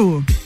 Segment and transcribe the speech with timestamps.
[0.00, 0.39] rádio.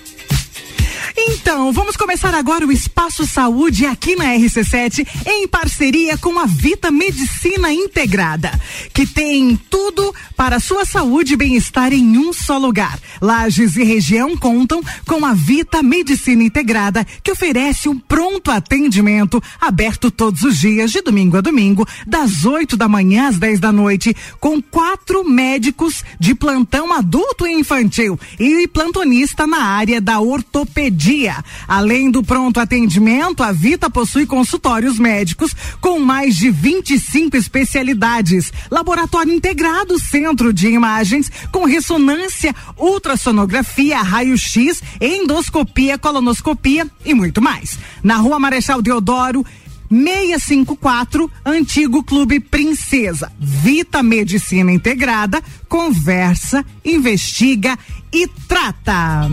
[1.54, 6.90] Então, vamos começar agora o Espaço Saúde aqui na RC7, em parceria com a Vita
[6.90, 8.51] Medicina Integrada,
[8.92, 12.99] que tem tudo para sua saúde e bem-estar em um só lugar.
[13.22, 20.10] Lages e região contam com a Vita Medicina Integrada, que oferece um pronto atendimento aberto
[20.10, 24.12] todos os dias, de domingo a domingo, das 8 da manhã às 10 da noite,
[24.41, 31.43] com quatro médicos de plantão adulto e infantil e plantonista na área da ortopedia dia.
[31.66, 39.32] Além do pronto atendimento, a Vita possui consultórios médicos com mais de 25 especialidades, laboratório
[39.32, 47.78] integrado, centro de imagens com ressonância, ultrassonografia, raio-x, endoscopia, colonoscopia e muito mais.
[48.02, 49.45] Na Rua Marechal Deodoro,
[49.90, 53.30] 654, Antigo Clube Princesa.
[53.38, 57.79] Vita Medicina Integrada, conversa, investiga
[58.12, 59.30] e trata.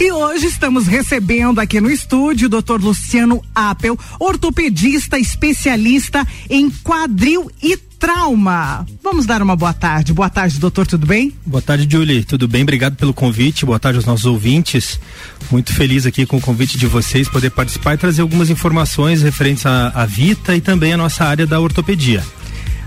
[0.00, 2.80] E hoje estamos recebendo aqui no estúdio o Dr.
[2.80, 8.86] Luciano Apel, ortopedista especialista em quadril e trauma.
[9.02, 10.12] Vamos dar uma boa tarde.
[10.12, 11.32] Boa tarde, doutor, tudo bem?
[11.44, 12.24] Boa tarde, Julie.
[12.24, 12.62] Tudo bem?
[12.62, 13.64] Obrigado pelo convite.
[13.64, 15.00] Boa tarde aos nossos ouvintes.
[15.50, 19.64] Muito feliz aqui com o convite de vocês poder participar e trazer algumas informações referentes
[19.64, 22.22] à, à Vita e também à nossa área da ortopedia.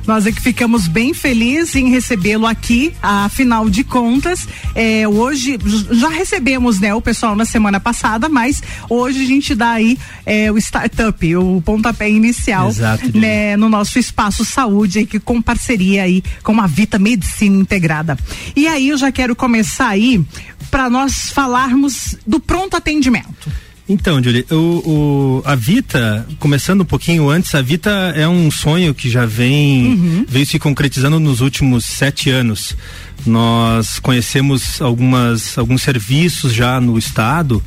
[0.09, 5.59] Nós é que ficamos bem felizes em recebê-lo aqui, afinal de contas, é, hoje
[5.91, 10.51] já recebemos né, o pessoal na semana passada, mas hoje a gente dá aí é,
[10.51, 16.23] o startup, o pontapé inicial Exato, né, no nosso espaço saúde aqui com parceria aí
[16.41, 18.17] com a Vita Medicina Integrada.
[18.55, 20.25] E aí eu já quero começar aí
[20.71, 23.47] para nós falarmos do pronto atendimento.
[23.89, 28.93] Então, Julie, o, o, a Vita, começando um pouquinho antes, a Vita é um sonho
[28.93, 30.25] que já vem, uhum.
[30.27, 32.77] veio se concretizando nos últimos sete anos.
[33.25, 37.63] Nós conhecemos algumas, alguns serviços já no estado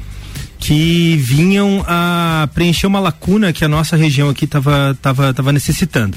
[0.61, 6.17] que vinham a preencher uma lacuna que a nossa região aqui estava tava, tava necessitando.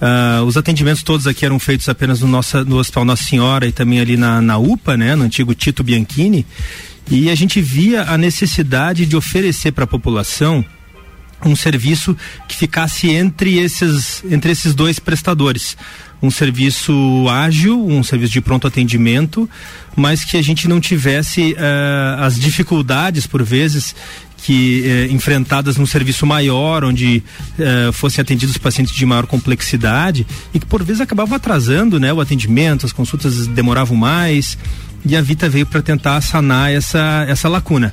[0.00, 3.72] Uh, os atendimentos todos aqui eram feitos apenas no, nossa, no Hospital Nossa Senhora e
[3.72, 6.44] também ali na, na UPA, né, no antigo Tito Bianchini.
[7.10, 10.64] E a gente via a necessidade de oferecer para a população
[11.44, 12.16] um serviço
[12.48, 15.76] que ficasse entre esses, entre esses dois prestadores.
[16.22, 19.48] Um serviço ágil, um serviço de pronto atendimento,
[19.96, 23.94] mas que a gente não tivesse uh, as dificuldades, por vezes,
[24.42, 27.22] que eh, enfrentadas num serviço maior, onde
[27.58, 32.22] eh, fossem atendidos pacientes de maior complexidade e que por vezes acabavam atrasando, né, o
[32.22, 34.56] atendimento, as consultas demoravam mais
[35.04, 37.92] e a Vita veio para tentar sanar essa, essa lacuna.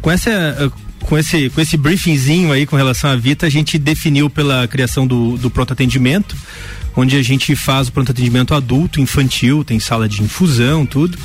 [0.00, 4.30] Com essa com esse, com esse briefingzinho aí com relação à Vita, a gente definiu
[4.30, 6.36] pela criação do, do pronto atendimento,
[6.96, 11.18] onde a gente faz o pronto atendimento adulto, infantil, tem sala de infusão, tudo.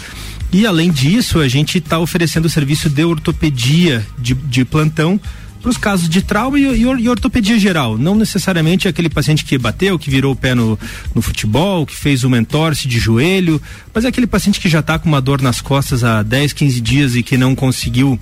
[0.51, 5.19] E além disso, a gente está oferecendo o serviço de ortopedia de, de plantão
[5.61, 7.97] para os casos de trauma e, e, e, ortopedia geral.
[7.97, 10.77] Não necessariamente aquele paciente que bateu, que virou o pé no,
[11.13, 13.61] no futebol, que fez uma entorse de joelho,
[13.93, 16.81] mas é aquele paciente que já está com uma dor nas costas há 10, 15
[16.81, 18.19] dias e que não conseguiu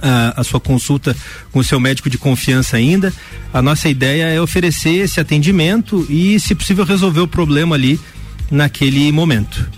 [0.00, 1.16] a, a, sua consulta
[1.50, 3.12] com o seu médico de confiança ainda.
[3.52, 7.98] A nossa ideia é oferecer esse atendimento e, se possível, resolver o problema ali
[8.50, 9.68] naquele momento.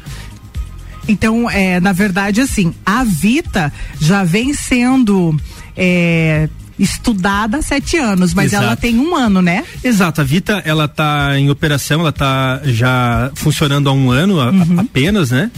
[1.07, 5.35] Então, é, na verdade, assim, a Vita já vem sendo
[5.79, 8.65] é, estudada há sete anos, mas Exato.
[8.65, 9.65] ela tem um ano, né?
[9.83, 14.79] Exato, a Vita ela está em operação, ela está já funcionando há um ano uhum.
[14.79, 15.51] a, apenas, né?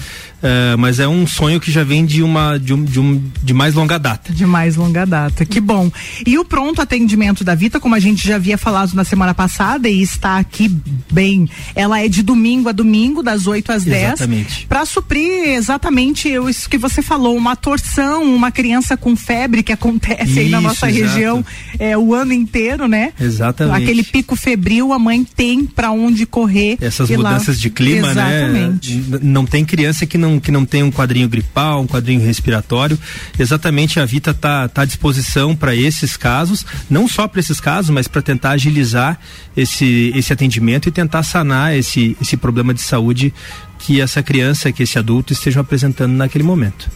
[0.42, 3.52] É, mas é um sonho que já vem de uma de, um, de, um, de
[3.52, 4.32] mais longa data.
[4.32, 5.90] De mais longa data, que bom.
[6.26, 9.88] E o pronto atendimento da Vita, como a gente já havia falado na semana passada
[9.88, 10.74] e está aqui
[11.12, 14.02] bem, ela é de domingo a domingo, das 8 às 10.
[14.02, 14.66] Exatamente.
[14.66, 20.30] Para suprir exatamente isso que você falou, uma torção, uma criança com febre que acontece
[20.30, 21.14] isso, aí na nossa exato.
[21.14, 21.44] região
[21.78, 23.12] é, o ano inteiro, né?
[23.20, 23.82] Exatamente.
[23.82, 26.78] Aquele pico febril, a mãe tem para onde correr.
[26.80, 27.62] Essas mudanças lá...
[27.62, 28.94] de clima, exatamente.
[28.96, 29.18] né?
[29.22, 32.98] Não tem criança que não não, que não tem um quadrinho gripal, um quadrinho respiratório.
[33.38, 37.90] Exatamente a Vita está tá à disposição para esses casos, não só para esses casos,
[37.90, 39.18] mas para tentar agilizar
[39.56, 43.32] esse, esse atendimento e tentar sanar esse, esse problema de saúde
[43.80, 46.88] que essa criança, que esse adulto estejam apresentando naquele momento.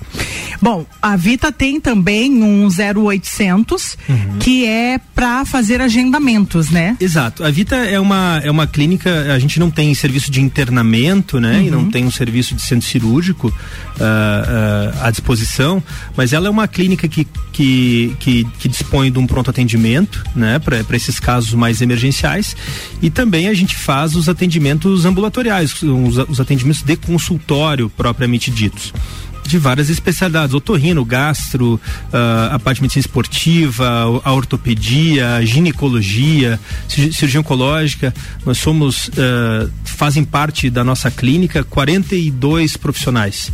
[0.61, 4.39] Bom, a Vita tem também um 0800 uhum.
[4.39, 6.97] que é para fazer agendamentos, né?
[7.01, 7.45] Exato.
[7.45, 11.59] A Vita é uma é uma clínica, a gente não tem serviço de internamento, né?
[11.59, 11.67] Uhum.
[11.67, 11.91] E não uhum.
[11.91, 13.53] tem um serviço de centro cirúrgico uh,
[14.01, 15.83] uh, à disposição,
[16.17, 20.59] mas ela é uma clínica que que, que, que dispõe de um pronto atendimento, né?
[20.59, 22.57] Para esses casos mais emergenciais
[23.01, 28.93] e também a gente faz os atendimentos ambulatoriais, os, os atendimentos de consultório propriamente ditos.
[29.47, 31.81] de várias especialidades, otorrino, gastro, uh,
[32.51, 38.15] a parte de medicina esportiva, a ortopedia, a ginecologia, cirurgia oncológica.
[38.47, 43.53] Nós somos, uh, fazem parte da nossa clínica 42 profissionais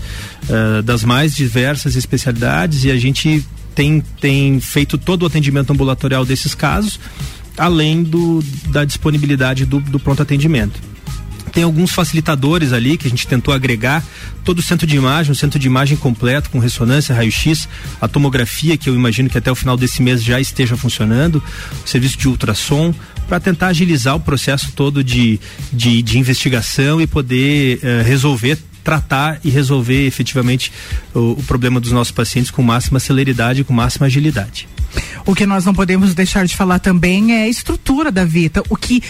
[0.49, 3.44] uh, das mais diversas especialidades e a gente
[3.75, 7.00] tem, tem feito todo o atendimento ambulatorial desses casos,
[7.58, 10.89] além do, da disponibilidade do, do pronto atendimento
[11.50, 14.05] tem alguns facilitadores ali que a gente tentou agregar
[14.44, 17.69] todo o centro de imagem, o centro de imagem completo com ressonância, raio-x,
[18.00, 21.43] a tomografia que eu imagino que até o final desse mês já esteja funcionando,
[21.85, 22.94] o serviço de ultrassom
[23.29, 25.38] para tentar agilizar o processo todo de,
[25.73, 30.73] de, de investigação e poder uh, resolver tratar e resolver efetivamente
[31.14, 34.67] o, o problema dos nossos pacientes com máxima celeridade e com máxima agilidade.
[35.26, 38.62] O que nós não podemos deixar de falar também é a estrutura da Vita.
[38.69, 39.02] O que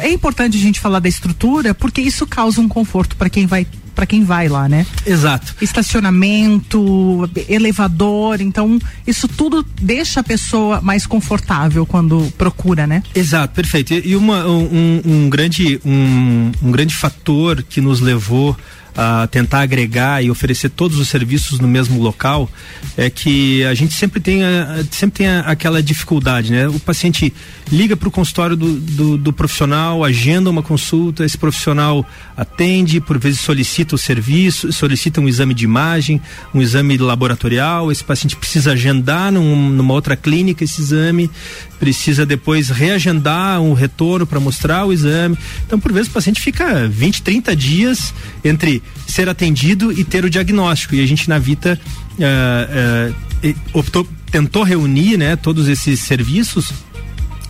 [0.00, 3.66] é importante a gente falar da estrutura porque isso causa um conforto para quem vai
[3.94, 4.86] para quem vai lá, né?
[5.04, 5.56] Exato.
[5.60, 13.02] Estacionamento, elevador, então isso tudo deixa a pessoa mais confortável quando procura, né?
[13.12, 13.92] Exato, perfeito.
[13.92, 18.56] E uma, um, um grande um, um grande fator que nos levou
[19.00, 22.50] a tentar agregar e oferecer todos os serviços no mesmo local,
[22.96, 26.66] é que a gente sempre tem, a, sempre tem a, aquela dificuldade, né?
[26.66, 27.32] O paciente
[27.70, 32.04] liga para o consultório do, do, do, profissional, agenda uma consulta, esse profissional
[32.36, 36.20] atende, por vezes solicita o serviço, solicita um exame de imagem,
[36.52, 41.30] um exame laboratorial, esse paciente precisa agendar num, numa outra clínica esse exame,
[41.78, 45.38] precisa depois reagendar um retorno para mostrar o exame.
[45.66, 48.14] Então, por vezes, o paciente fica 20, 30 dias
[48.44, 50.94] entre ser atendido e ter o diagnóstico.
[50.94, 51.80] E a gente na Vita
[52.18, 56.72] uh, uh, optou, tentou reunir né, todos esses serviços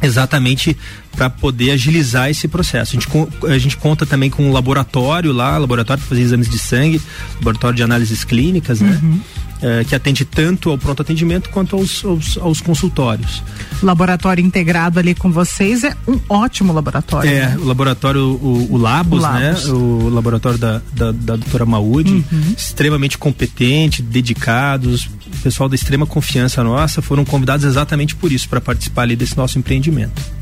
[0.02, 0.76] exatamente
[1.18, 2.96] para poder agilizar esse processo.
[2.96, 3.08] A gente,
[3.48, 7.02] a gente conta também com um laboratório lá, laboratório para fazer exames de sangue,
[7.34, 9.00] laboratório de análises clínicas, né?
[9.02, 9.20] Uhum.
[9.60, 13.42] É, que atende tanto ao pronto atendimento quanto aos, aos, aos, consultórios.
[13.82, 17.28] Laboratório integrado ali com vocês é um ótimo laboratório.
[17.28, 17.58] É, né?
[17.58, 19.72] o laboratório, o, o, Labos, o, Labos, né?
[19.72, 22.54] O laboratório da, da, da doutora Maude, uhum.
[22.56, 25.10] extremamente competente, dedicados,
[25.42, 29.58] pessoal da extrema confiança nossa, foram convidados exatamente por isso, para participar ali desse nosso
[29.58, 30.37] empreendimento.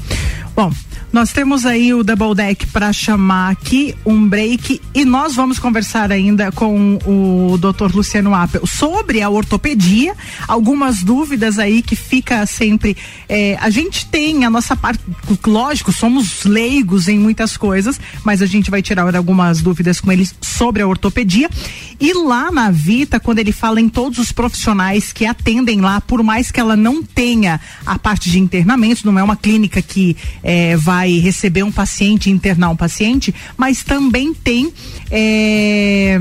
[0.57, 0.73] Bom,
[1.13, 6.11] nós temos aí o Double Deck para chamar aqui um break e nós vamos conversar
[6.11, 7.95] ainda com o Dr.
[7.95, 10.15] Luciano Appel sobre a ortopedia,
[10.49, 12.97] algumas dúvidas aí que fica sempre.
[13.29, 15.05] É, a gente tem a nossa parte,
[15.47, 20.35] lógico, somos leigos em muitas coisas, mas a gente vai tirar algumas dúvidas com eles
[20.41, 21.51] sobre a ortopedia.
[21.99, 26.23] E lá na Vita, quando ele fala em todos os profissionais que atendem lá, por
[26.23, 30.77] mais que ela não tenha a parte de internamento, não é uma clínica que é,
[30.77, 34.73] vai receber um paciente, internar um paciente, mas também tem.
[35.11, 36.19] É,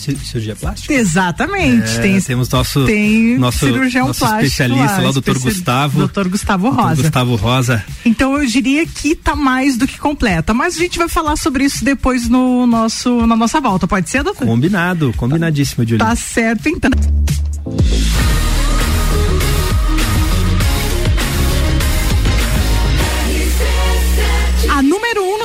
[0.00, 0.92] cirurgia plástica?
[0.92, 1.98] Exatamente.
[1.98, 5.98] É, tem, temos nosso, tem nosso, cirurgião nosso plástico especialista lá, lá o doutor Gustavo.
[5.98, 6.82] Doutor Gustavo Rosa.
[6.82, 7.84] Doutor Gustavo Rosa.
[8.04, 10.54] Então eu diria que tá mais do que completa.
[10.54, 13.86] Mas a gente vai falar sobre isso depois no nosso, na nossa volta.
[13.86, 14.46] Pode ser, doutor?
[14.46, 15.98] Combinado, combinadíssimo, Julie.
[15.98, 16.90] Tá certo, então.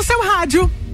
[0.05, 0.84] seu rádio.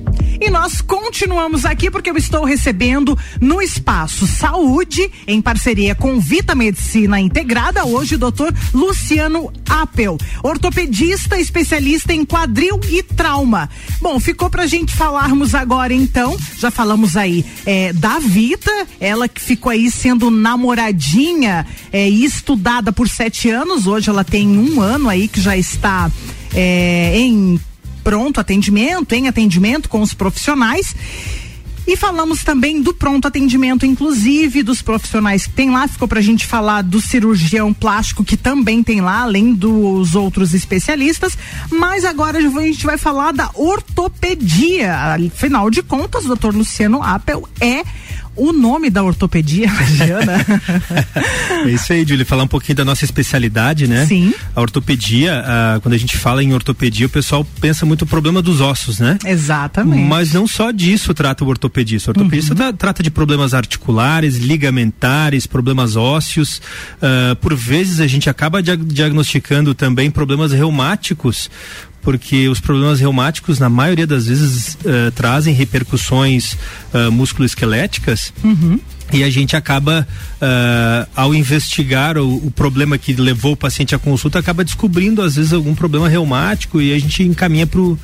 [0.43, 6.55] E nós continuamos aqui porque eu estou recebendo no Espaço Saúde, em parceria com Vita
[6.55, 13.69] Medicina Integrada, hoje o doutor Luciano Appel, ortopedista especialista em quadril e trauma.
[14.01, 19.39] Bom, ficou pra gente falarmos agora então, já falamos aí é, da Vita, ela que
[19.39, 25.07] ficou aí sendo namoradinha é, e estudada por sete anos, hoje ela tem um ano
[25.07, 26.09] aí que já está
[26.51, 27.59] é, em
[28.03, 30.95] pronto atendimento, em atendimento com os profissionais.
[31.87, 35.87] E falamos também do pronto atendimento, inclusive dos profissionais que tem lá.
[35.87, 41.37] Ficou pra gente falar do cirurgião plástico que também tem lá, além dos outros especialistas.
[41.71, 44.95] Mas agora a gente vai falar da ortopedia.
[45.33, 47.83] Afinal de contas, o doutor Luciano Appel é
[48.35, 50.45] o nome da ortopedia, Diana.
[51.65, 54.05] é isso aí, Julie, falar um pouquinho da nossa especialidade, né?
[54.05, 54.33] Sim.
[54.55, 55.43] A ortopedia,
[55.81, 59.17] quando a gente fala em ortopedia, o pessoal pensa muito no problema dos ossos, né?
[59.25, 60.07] Exatamente.
[60.07, 62.09] Mas não só disso trata o ortopedista.
[62.09, 62.57] O ortopedista uhum.
[62.57, 66.61] Tra trata de problemas articulares, ligamentares, problemas ósseos.
[66.97, 71.49] Uh, por vezes a gente acaba diagnosticando também problemas reumáticos
[72.01, 76.57] porque os problemas reumáticos, na maioria das vezes, uh, trazem repercussões
[76.93, 78.33] uh, musculoesqueléticas.
[78.43, 78.79] Uhum.
[79.13, 80.07] e a gente acaba
[80.41, 85.35] uh, ao investigar o, o, problema que levou o paciente à consulta acaba descobrindo às
[85.35, 87.97] vezes algum problema reumático e a gente encaminha para o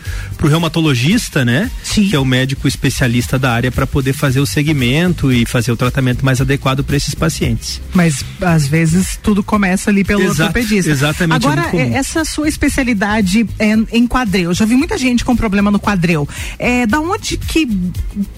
[0.43, 2.09] reumatologista né Sim.
[2.09, 5.77] que é o médico especialista da área para poder fazer o segmento e fazer o
[5.77, 10.91] tratamento mais adequado para esses pacientes mas às vezes tudo começa ali pelo Exato, ortopedista
[10.91, 15.71] exatamente agora é essa sua especialidade é em quadril já vi muita gente com problema
[15.71, 16.27] no quadril
[16.59, 17.67] é da onde que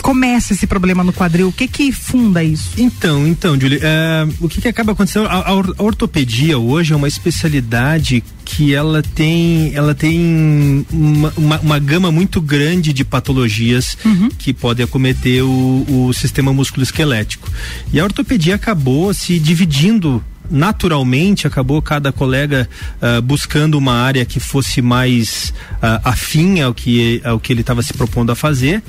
[0.01, 2.71] começa esse problema no quadril o que que funda isso?
[2.77, 5.27] Então, então, Julie, é, o que, que acaba acontecendo?
[5.27, 5.53] A, a,
[5.83, 12.41] ortopedia hoje é uma especialidade que ela tem, ela tem uma, uma, uma gama muito
[12.41, 14.29] grande de patologias uhum.
[14.29, 17.49] que podem acometer o, o sistema musculoesquelético.
[17.93, 22.67] E a ortopedia acabou se dividindo naturalmente acabou cada colega
[23.01, 27.81] uh, buscando uma área que fosse mais uh, afim ao que, ao que ele estava
[27.81, 28.81] se propondo a fazer.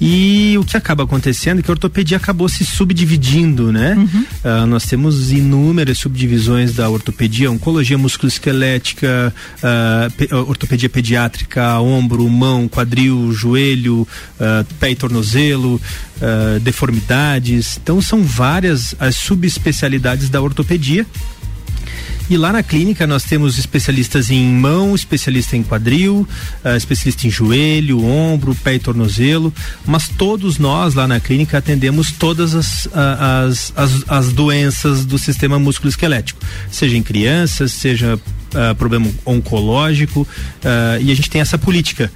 [0.00, 3.94] E o que acaba acontecendo é que a ortopedia acabou se subdividindo, né?
[3.94, 4.24] Uhum.
[4.44, 9.32] Uh, nós temos inúmeras subdivisões da ortopedia, oncologia musculoesquelética,
[9.62, 15.80] uh, ortopedia pediátrica, ombro, mão, quadril, joelho, uh, pé e tornozelo,
[16.62, 17.78] deformidades.
[17.82, 21.06] Então são várias as subespecialidades da ortopedia
[22.28, 26.26] e lá na clínica nós temos especialistas em mão, especialista em quadril,
[26.64, 29.52] uh, especialista em joelho, ombro, pé e tornozelo,
[29.84, 35.58] mas todos nós lá na clínica atendemos todas as, as, as, as doenças do sistema
[35.58, 36.40] músculo-esquelético,
[36.70, 42.10] seja em crianças, seja uh, problema oncológico, uh, e a gente tem essa política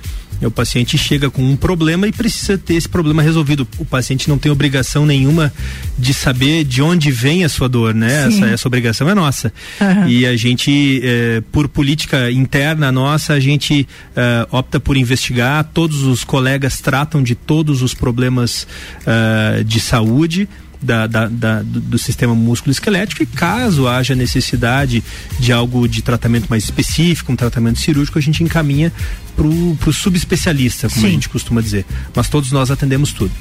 [0.47, 3.66] o paciente chega com um problema e precisa ter esse problema resolvido.
[3.78, 5.52] O paciente não tem obrigação nenhuma
[5.99, 8.28] de saber de onde vem a sua dor, né?
[8.28, 9.52] Essa, essa obrigação é nossa.
[9.80, 10.09] Uhum.
[10.09, 15.64] E a gente, eh, por política interna nossa, a gente eh, opta por investigar.
[15.75, 18.66] Todos os colegas tratam de todos os problemas
[19.07, 20.49] eh, de saúde
[20.80, 25.02] da, da, da do, do, sistema músculo-esquelético e caso haja necessidade
[25.38, 28.92] de algo de tratamento mais específico, um tratamento cirúrgico, a gente encaminha
[29.37, 31.06] para o subespecialista, como Sim.
[31.06, 31.85] a gente costuma dizer.
[32.14, 33.32] Mas todos nós atendemos tudo.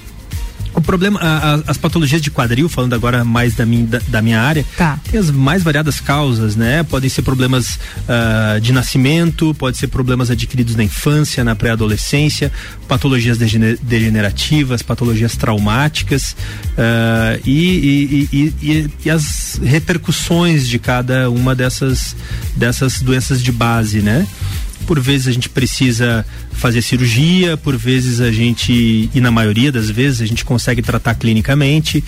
[0.88, 4.40] Problema, a, a, as patologias de quadril, falando agora mais da minha, da, da minha
[4.40, 4.98] área, tá.
[5.04, 6.82] tem as mais variadas causas, né?
[6.84, 12.50] Podem ser problemas uh, de nascimento, pode ser problemas adquiridos na infância, na pré-adolescência,
[12.88, 16.38] patologias degener degenerativas, patologias traumáticas
[16.78, 22.16] uh, e, e, e, e, as repercussões de cada uma dessas,
[22.56, 24.26] dessas doenças de base, né?
[24.88, 29.90] Por vezes a gente precisa fazer cirurgia, por vezes a gente, e na maioria das
[29.90, 32.04] vezes, a gente consegue tratar clinicamente.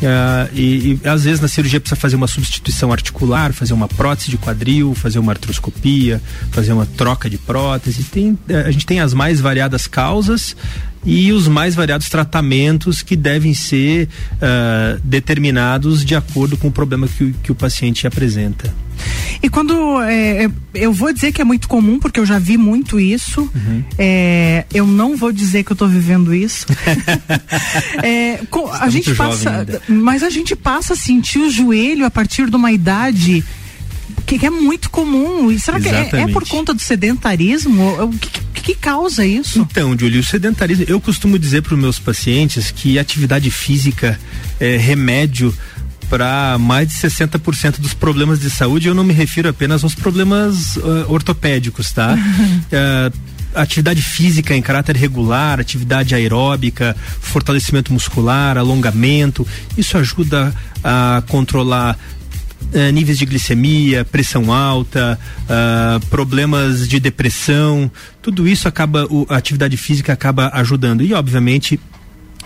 [0.00, 4.30] Uh, e, e, às vezes na cirurgia precisa fazer uma substituição articular, fazer uma prótese
[4.30, 8.04] de quadril, fazer uma artroscopia, fazer uma troca de prótese.
[8.04, 10.56] Tem, eh, a gente tem as mais variadas causas
[11.04, 17.06] e os mais variados tratamentos que devem ser uh, determinados de acordo com o problema
[17.06, 18.72] que, que o paciente apresenta.
[19.42, 22.56] E quando é, é, eu vou dizer que é muito comum, porque eu já vi
[22.56, 23.42] muito isso.
[23.54, 23.84] Uhum.
[23.98, 26.66] É, eu não vou dizer que eu estou vivendo isso.
[28.02, 32.10] é, com, a tá gente passa, mas a gente passa a sentir o joelho a
[32.10, 33.42] partir de uma idade
[34.38, 35.50] que, é muito comum.
[35.50, 36.10] E será Exatamente.
[36.10, 38.04] que é, é, por conta do sedentarismo?
[38.04, 39.60] O que, que, que causa isso?
[39.60, 44.18] Então, Júlio, o sedentarismo, eu costumo dizer para os meus pacientes que atividade física
[44.58, 45.54] é remédio
[46.10, 48.88] para mais de 60% dos problemas de saúde.
[48.88, 52.16] Eu não me refiro apenas aos problemas uh, ortopédicos, tá?
[52.16, 53.18] uh,
[53.54, 59.46] atividade física em caráter regular, atividade aeróbica, fortalecimento muscular, alongamento,
[59.78, 60.52] isso ajuda
[60.82, 61.96] a controlar
[62.72, 67.90] uh, níveis de glicemia, pressão alta, uh, problemas de depressão,
[68.20, 71.02] tudo isso acaba, o, a atividade física acaba ajudando.
[71.02, 71.78] E, obviamente,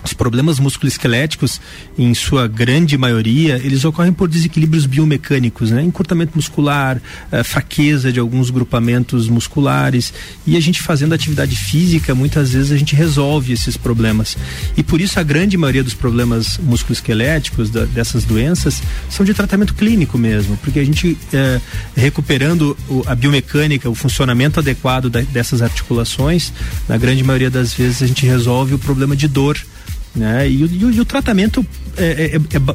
[0.04, 1.60] os problemas musculoesqueléticos,
[1.96, 5.82] em sua grande maioria, eles ocorrem por desequilíbrios biomecânicos, né?
[5.82, 7.00] Encurtamento muscular,
[7.32, 10.12] eh, fraqueza de alguns grupamentos musculares.
[10.46, 14.36] E a gente fazendo atividade física, muitas vezes a gente resolve esses problemas.
[14.76, 19.72] E por isso a grande maioria dos problemas musculoesqueléticos, da, dessas doenças, são de tratamento
[19.74, 20.56] clínico mesmo.
[20.58, 21.60] Porque a gente, eh,
[21.96, 26.52] recuperando o, a biomecânica, o funcionamento adequado da, dessas articulações,
[26.86, 29.58] na grande maioria das vezes a gente resolve o problema de dor
[30.14, 30.48] né?
[30.48, 31.66] E, e, e o tratamento
[31.96, 32.74] é, é, é,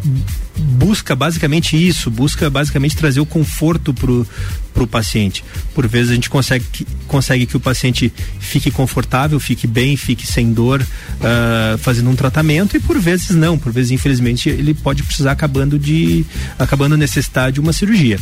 [0.58, 4.28] busca basicamente isso, busca basicamente trazer o conforto pro,
[4.74, 5.44] pro paciente.
[5.74, 6.66] Por vezes a gente consegue,
[7.08, 12.76] consegue que o paciente fique confortável, fique bem, fique sem dor, uh, fazendo um tratamento
[12.76, 16.26] e por vezes não, por vezes infelizmente ele pode precisar acabando de
[16.58, 18.20] acabando necessitar de uma cirurgia.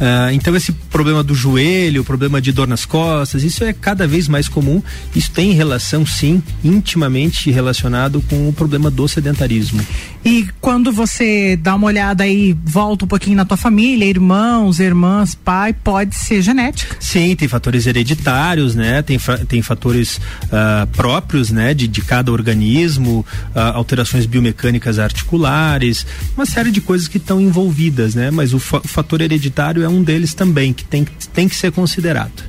[0.00, 4.06] Uh, então esse problema do joelho, o problema de dor nas costas, isso é cada
[4.06, 4.82] vez mais comum.
[5.14, 9.84] Isso tem relação, sim, intimamente relacionado com o problema do sedentarismo.
[10.24, 15.34] E quando você dá uma olhada aí, volta um pouquinho na tua família, irmãos, irmãs,
[15.34, 16.96] pai, pode ser genética?
[16.98, 19.02] Sim, tem fatores hereditários, né?
[19.02, 21.74] Tem, tem fatores uh, próprios, né?
[21.74, 26.06] De, de cada organismo, uh, alterações biomecânicas articulares,
[26.36, 28.30] uma série de coisas que estão envolvidas, né?
[28.30, 31.72] Mas o, fa o fator hereditário é um deles também, que tem, tem que ser
[31.72, 32.42] considerado.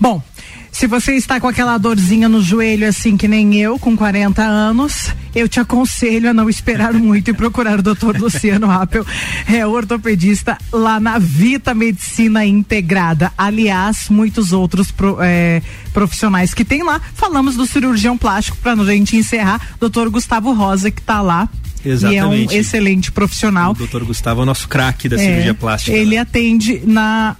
[0.00, 0.22] Bom,
[0.76, 5.10] se você está com aquela dorzinha no joelho, assim que nem eu, com 40 anos,
[5.34, 9.02] eu te aconselho a não esperar muito e procurar o doutor Luciano Rappel,
[9.50, 13.32] é ortopedista lá na Vita Medicina Integrada.
[13.38, 15.62] Aliás, muitos outros pro, é,
[15.94, 17.00] profissionais que tem lá.
[17.14, 21.48] Falamos do cirurgião plástico para a gente encerrar, doutor Gustavo Rosa, que está lá
[21.86, 22.52] Exatamente.
[22.52, 23.72] E é um excelente profissional.
[23.72, 25.96] O doutor Gustavo é o nosso craque da é, cirurgia plástica.
[25.96, 26.18] Ele né?
[26.18, 27.36] atende na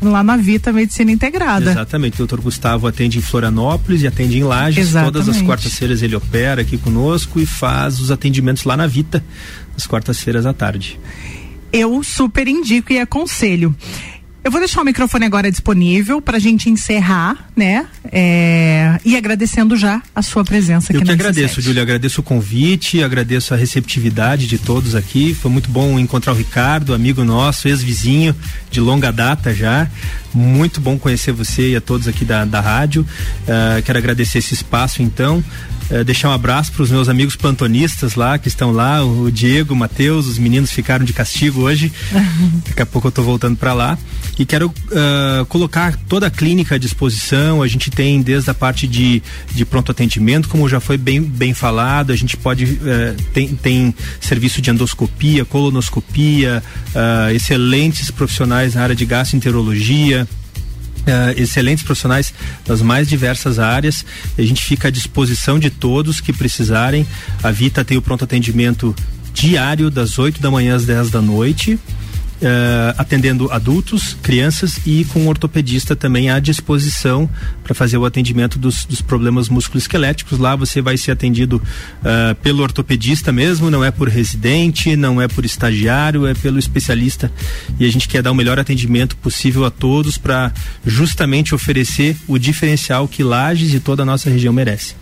[0.00, 1.70] lá na Vita Medicina Integrada.
[1.70, 2.14] Exatamente.
[2.14, 4.88] O doutor Gustavo atende em Florianópolis e atende em Lages.
[4.88, 5.12] Exatamente.
[5.12, 9.24] Todas as quartas-feiras ele opera aqui conosco e faz os atendimentos lá na Vita,
[9.74, 10.98] nas quartas-feiras à tarde.
[11.72, 13.74] Eu super indico e aconselho.
[14.44, 17.86] Eu vou deixar o microfone agora disponível para a gente encerrar, né?
[18.10, 21.80] É, e agradecendo já a sua presença aqui Eu que agradeço, Júlia.
[21.80, 25.32] Agradeço o convite, agradeço a receptividade de todos aqui.
[25.32, 28.34] Foi muito bom encontrar o Ricardo, amigo nosso, ex-vizinho
[28.68, 29.88] de longa data já.
[30.34, 33.06] Muito bom conhecer você e a todos aqui da, da rádio.
[33.42, 35.44] Uh, quero agradecer esse espaço, então.
[35.90, 39.74] Uh, deixar um abraço para os meus amigos plantonistas lá, que estão lá, o Diego,
[39.74, 41.92] o Matheus, os meninos ficaram de castigo hoje.
[42.66, 43.98] Daqui a pouco eu estou voltando para lá.
[44.38, 47.62] E quero uh, colocar toda a clínica à disposição.
[47.62, 49.22] A gente tem desde a parte de,
[49.52, 53.94] de pronto atendimento, como já foi bem, bem falado, a gente pode uh, tem, tem
[54.20, 60.26] serviço de endoscopia, colonoscopia, uh, excelentes profissionais na área de gastroenterologia.
[61.02, 62.32] Uh, excelentes profissionais
[62.64, 64.06] das mais diversas áreas.
[64.38, 67.04] A gente fica à disposição de todos que precisarem.
[67.42, 68.94] A Vita tem o pronto atendimento
[69.34, 71.76] diário das 8 da manhã às 10 da noite
[72.42, 77.28] uh, atendendo adultos, crianças e com um ortopedista também à disposição
[77.62, 80.38] para fazer o atendimento dos, dos problemas musculoesqueléticos.
[80.38, 85.28] Lá você vai ser atendido uh, pelo ortopedista mesmo, não é por residente, não é
[85.28, 87.32] por estagiário, é pelo especialista.
[87.78, 90.52] E a gente quer dar o melhor atendimento possível a todos para
[90.84, 94.94] justamente oferecer o diferencial que Lages e toda a nossa região merece.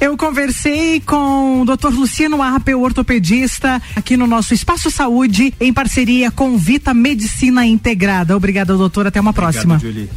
[0.00, 1.88] Eu conversei com o Dr.
[1.88, 8.36] Luciano Arpe, ortopedista, aqui no nosso Espaço Saúde, em parceria com Vita Medicina Integrada.
[8.36, 9.06] Obrigada, doutor.
[9.06, 9.78] Até uma Obrigado, próxima.
[9.78, 10.10] Julie.